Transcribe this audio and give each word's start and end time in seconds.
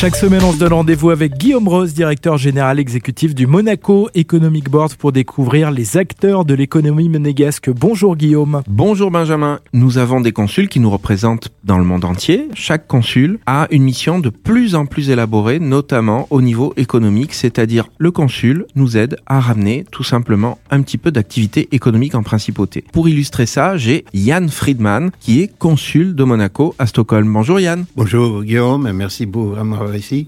Chaque 0.00 0.16
semaine, 0.16 0.40
on 0.42 0.52
se 0.52 0.58
donne 0.58 0.72
rendez-vous 0.72 1.10
avec 1.10 1.36
Guillaume 1.36 1.68
Rose, 1.68 1.92
directeur 1.92 2.38
général 2.38 2.80
exécutif 2.80 3.34
du 3.34 3.46
Monaco 3.46 4.08
Economic 4.14 4.70
Board 4.70 4.94
pour 4.94 5.12
découvrir 5.12 5.70
les 5.70 5.98
acteurs 5.98 6.46
de 6.46 6.54
l'économie 6.54 7.10
monégasque. 7.10 7.68
Bonjour 7.68 8.16
Guillaume. 8.16 8.62
Bonjour 8.66 9.10
Benjamin. 9.10 9.60
Nous 9.74 9.98
avons 9.98 10.22
des 10.22 10.32
consuls 10.32 10.68
qui 10.68 10.80
nous 10.80 10.88
représentent 10.88 11.50
dans 11.64 11.76
le 11.76 11.84
monde 11.84 12.06
entier. 12.06 12.48
Chaque 12.54 12.86
consul 12.86 13.40
a 13.44 13.68
une 13.70 13.82
mission 13.82 14.20
de 14.20 14.30
plus 14.30 14.74
en 14.74 14.86
plus 14.86 15.10
élaborée, 15.10 15.60
notamment 15.60 16.26
au 16.30 16.40
niveau 16.40 16.72
économique, 16.78 17.34
c'est-à-dire 17.34 17.90
le 17.98 18.10
consul 18.10 18.64
nous 18.76 18.96
aide 18.96 19.18
à 19.26 19.38
ramener 19.38 19.84
tout 19.90 20.02
simplement 20.02 20.58
un 20.70 20.80
petit 20.80 20.96
peu 20.96 21.10
d'activité 21.10 21.68
économique 21.72 22.14
en 22.14 22.22
principauté. 22.22 22.84
Pour 22.90 23.06
illustrer 23.10 23.44
ça, 23.44 23.76
j'ai 23.76 24.06
Yann 24.14 24.48
Friedman 24.48 25.10
qui 25.20 25.42
est 25.42 25.58
consul 25.58 26.14
de 26.14 26.24
Monaco 26.24 26.74
à 26.78 26.86
Stockholm. 26.86 27.30
Bonjour 27.30 27.60
Yann. 27.60 27.84
Bonjour 27.96 28.42
Guillaume 28.42 28.90
merci 28.94 29.26
beaucoup 29.26 29.56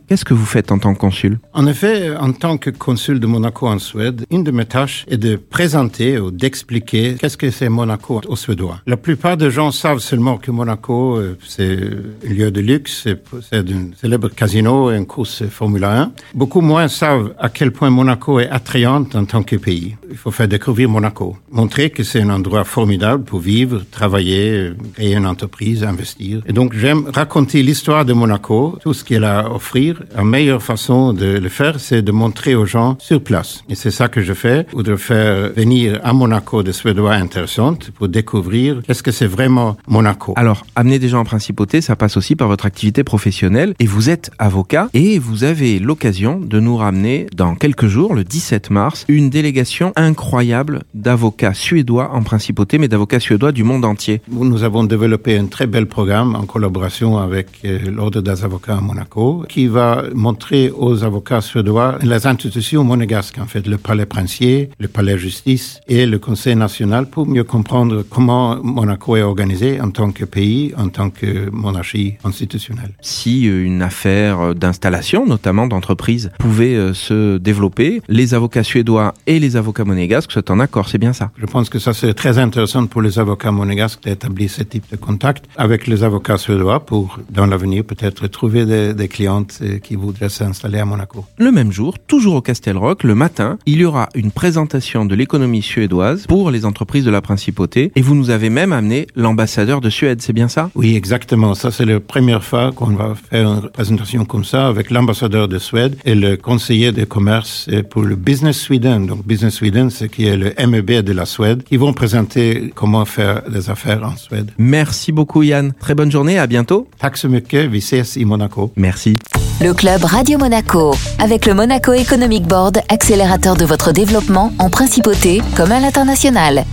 Qu'est-ce 0.08 0.24
que 0.24 0.34
vous 0.34 0.44
faites 0.44 0.72
en 0.72 0.78
tant 0.78 0.94
que 0.94 0.98
consul 0.98 1.38
En 1.52 1.66
effet, 1.66 2.16
en 2.16 2.32
tant 2.32 2.58
que 2.58 2.70
consul 2.70 3.20
de 3.20 3.26
Monaco 3.26 3.66
en 3.66 3.78
Suède, 3.78 4.24
une 4.30 4.44
de 4.44 4.50
mes 4.50 4.64
tâches 4.64 5.04
est 5.08 5.16
de 5.16 5.36
présenter 5.36 6.18
ou 6.18 6.30
d'expliquer 6.30 7.16
qu'est-ce 7.18 7.36
que 7.36 7.50
c'est 7.50 7.68
Monaco 7.68 8.20
aux 8.26 8.36
Suédois. 8.36 8.80
La 8.86 8.96
plupart 8.96 9.36
des 9.36 9.50
gens 9.50 9.70
savent 9.70 10.00
seulement 10.00 10.36
que 10.36 10.50
Monaco, 10.50 11.16
euh, 11.16 11.38
c'est 11.46 11.78
un 12.26 12.28
lieu 12.28 12.50
de 12.50 12.60
luxe, 12.60 13.08
c'est 13.50 13.70
un 13.70 13.90
célèbre 14.00 14.28
casino 14.28 14.90
et 14.90 14.96
une 14.96 15.06
course 15.06 15.44
Formule 15.48 15.84
1. 15.84 16.12
Beaucoup 16.34 16.60
moins 16.60 16.88
savent 16.88 17.34
à 17.38 17.48
quel 17.48 17.72
point 17.72 17.90
Monaco 17.90 18.40
est 18.40 18.48
attrayante 18.48 19.14
en 19.14 19.24
tant 19.24 19.42
que 19.42 19.56
pays. 19.56 19.96
Il 20.12 20.18
faut 20.18 20.30
faire 20.30 20.46
découvrir 20.46 20.90
Monaco, 20.90 21.36
montrer 21.50 21.88
que 21.88 22.02
c'est 22.02 22.20
un 22.20 22.28
endroit 22.28 22.64
formidable 22.64 23.24
pour 23.24 23.40
vivre, 23.40 23.82
travailler, 23.90 24.72
créer 24.94 25.14
une 25.14 25.26
entreprise, 25.26 25.84
investir. 25.84 26.42
Et 26.46 26.52
donc 26.52 26.74
j'aime 26.74 27.06
raconter 27.12 27.62
l'histoire 27.62 28.04
de 28.04 28.12
Monaco, 28.12 28.78
tout 28.82 28.92
ce 28.92 29.04
qu'elle 29.04 29.24
a 29.24 29.50
offrir. 29.50 30.02
La 30.14 30.22
meilleure 30.22 30.62
façon 30.62 31.14
de 31.14 31.38
le 31.38 31.48
faire, 31.48 31.80
c'est 31.80 32.02
de 32.02 32.12
montrer 32.12 32.54
aux 32.54 32.66
gens 32.66 32.96
sur 33.00 33.22
place. 33.22 33.64
Et 33.70 33.74
c'est 33.74 33.90
ça 33.90 34.08
que 34.08 34.20
je 34.20 34.34
fais, 34.34 34.66
ou 34.74 34.82
de 34.82 34.96
faire 34.96 35.52
venir 35.54 35.98
à 36.04 36.12
Monaco 36.12 36.62
des 36.62 36.72
Suédois 36.72 37.14
intéressantes 37.14 37.90
pour 37.92 38.08
découvrir 38.08 38.82
qu'est-ce 38.86 39.02
que 39.02 39.12
c'est 39.12 39.26
vraiment 39.26 39.78
Monaco. 39.88 40.34
Alors, 40.36 40.66
amener 40.76 40.98
des 40.98 41.08
gens 41.08 41.20
en 41.20 41.24
principauté, 41.24 41.80
ça 41.80 41.96
passe 41.96 42.18
aussi 42.18 42.36
par 42.36 42.48
votre 42.48 42.66
activité 42.66 43.02
professionnelle. 43.02 43.74
Et 43.78 43.86
vous 43.86 44.10
êtes 44.10 44.30
avocat 44.38 44.88
et 44.92 45.18
vous 45.18 45.44
avez 45.44 45.78
l'occasion 45.78 46.38
de 46.38 46.60
nous 46.60 46.76
ramener 46.76 47.26
dans 47.34 47.54
quelques 47.54 47.86
jours, 47.86 48.14
le 48.14 48.24
17 48.24 48.70
mars, 48.70 49.06
une 49.08 49.30
délégation 49.30 49.92
incroyable 50.02 50.82
d'avocats 50.94 51.54
suédois 51.54 52.10
en 52.12 52.22
principauté, 52.22 52.78
mais 52.78 52.88
d'avocats 52.88 53.20
suédois 53.20 53.52
du 53.52 53.64
monde 53.64 53.84
entier. 53.84 54.20
Nous 54.30 54.64
avons 54.64 54.84
développé 54.84 55.38
un 55.38 55.46
très 55.46 55.66
bel 55.66 55.86
programme 55.86 56.34
en 56.34 56.44
collaboration 56.44 57.18
avec 57.18 57.48
euh, 57.64 57.78
l'Ordre 57.90 58.20
des 58.20 58.44
avocats 58.44 58.76
à 58.76 58.80
Monaco 58.80 59.44
qui 59.48 59.66
va 59.66 60.04
montrer 60.14 60.70
aux 60.70 61.04
avocats 61.04 61.40
suédois 61.40 61.98
les 62.02 62.26
institutions 62.26 62.84
monégasques, 62.84 63.38
en 63.38 63.46
fait, 63.46 63.66
le 63.66 63.78
palais 63.78 64.06
princier, 64.06 64.70
le 64.78 64.88
palais 64.88 65.18
justice 65.18 65.80
et 65.88 66.06
le 66.06 66.18
conseil 66.18 66.56
national 66.56 67.06
pour 67.06 67.26
mieux 67.26 67.44
comprendre 67.44 68.04
comment 68.08 68.56
Monaco 68.62 69.16
est 69.16 69.22
organisé 69.22 69.80
en 69.80 69.90
tant 69.90 70.10
que 70.10 70.24
pays, 70.24 70.72
en 70.76 70.88
tant 70.88 71.10
que 71.10 71.50
monarchie 71.50 72.14
constitutionnelle. 72.22 72.92
Si 73.00 73.48
euh, 73.48 73.64
une 73.64 73.82
affaire 73.82 74.54
d'installation, 74.54 75.26
notamment 75.26 75.66
d'entreprise, 75.66 76.30
pouvait 76.38 76.74
euh, 76.74 76.94
se 76.94 77.38
développer, 77.38 78.02
les 78.08 78.34
avocats 78.34 78.62
suédois 78.62 79.14
et 79.26 79.38
les 79.38 79.56
avocats 79.56 79.84
monégasques 79.92 80.32
sont 80.32 80.50
en 80.50 80.58
accord, 80.66 80.86
c'est 80.88 81.02
bien 81.06 81.14
ça 81.20 81.26
Je 81.42 81.46
pense 81.54 81.68
que 81.72 81.78
ça 81.86 81.92
c'est 81.92 82.14
très 82.22 82.34
intéressant 82.46 82.86
pour 82.86 83.02
les 83.06 83.14
avocats 83.24 83.52
monégasques 83.52 84.02
d'établir 84.06 84.48
ce 84.58 84.62
type 84.72 84.86
de 84.90 84.96
contact 84.96 85.42
avec 85.56 85.80
les 85.86 86.02
avocats 86.08 86.38
suédois 86.38 86.80
pour, 86.90 87.18
dans 87.38 87.46
l'avenir, 87.52 87.84
peut-être 87.84 88.26
trouver 88.38 88.64
des, 88.72 88.94
des 88.94 89.08
clients 89.08 89.46
euh, 89.60 89.78
qui 89.78 89.94
voudraient 89.96 90.34
s'installer 90.40 90.78
à 90.78 90.86
Monaco. 90.92 91.24
Le 91.38 91.50
même 91.58 91.72
jour, 91.78 91.90
toujours 92.12 92.36
au 92.36 92.40
Castel 92.40 92.76
Rock, 92.76 93.04
le 93.04 93.14
matin, 93.14 93.58
il 93.66 93.78
y 93.80 93.84
aura 93.84 94.08
une 94.14 94.32
présentation 94.42 95.04
de 95.04 95.14
l'économie 95.14 95.62
suédoise 95.62 96.26
pour 96.26 96.50
les 96.50 96.64
entreprises 96.64 97.04
de 97.04 97.10
la 97.10 97.20
principauté 97.20 97.92
et 97.94 98.02
vous 98.02 98.14
nous 98.14 98.30
avez 98.30 98.50
même 98.50 98.72
amené 98.72 99.06
l'ambassadeur 99.14 99.80
de 99.80 99.90
Suède, 99.90 100.22
c'est 100.22 100.32
bien 100.32 100.48
ça? 100.48 100.70
Oui, 100.74 100.96
exactement. 100.96 101.54
Ça, 101.54 101.70
c'est 101.70 101.84
la 101.84 102.00
première 102.00 102.44
fois 102.44 102.72
qu'on 102.72 102.94
va 103.02 103.14
faire 103.14 103.46
une 103.48 103.68
présentation 103.68 104.24
comme 104.24 104.44
ça 104.44 104.66
avec 104.66 104.90
l'ambassadeur 104.90 105.48
de 105.48 105.58
Suède 105.58 105.96
et 106.04 106.14
le 106.14 106.36
conseiller 106.36 106.92
de 106.92 107.04
commerce 107.04 107.68
pour 107.90 108.02
le 108.02 108.16
Business 108.16 108.58
Sweden. 108.58 109.06
Donc, 109.06 109.26
Business 109.26 109.54
Sweden, 109.54 109.81
qui 109.90 110.26
est 110.26 110.36
le 110.36 110.54
MEB 110.66 111.02
de 111.02 111.12
la 111.12 111.26
Suède, 111.26 111.62
qui 111.64 111.76
vont 111.76 111.92
présenter 111.92 112.72
comment 112.74 113.04
faire 113.04 113.42
des 113.48 113.70
affaires 113.70 114.02
en 114.04 114.16
Suède. 114.16 114.50
Merci 114.58 115.12
beaucoup, 115.12 115.42
Yann. 115.42 115.72
Très 115.80 115.94
bonne 115.94 116.10
journée. 116.10 116.38
À 116.38 116.46
bientôt. 116.46 116.86
Tack 116.98 117.16
så 117.16 117.28
mycket. 117.28 117.68
Vi 117.68 117.80
ses 117.80 118.16
i 118.16 118.24
Monaco. 118.24 118.72
Merci. 118.76 119.16
Le 119.60 119.72
club 119.74 120.04
Radio 120.04 120.38
Monaco, 120.38 120.94
avec 121.18 121.46
le 121.46 121.54
Monaco 121.54 121.92
Economic 121.92 122.44
Board, 122.44 122.80
accélérateur 122.88 123.56
de 123.56 123.64
votre 123.64 123.92
développement 123.92 124.52
en 124.58 124.70
principauté 124.70 125.40
comme 125.56 125.72
à 125.72 125.78
l'international. 125.78 126.64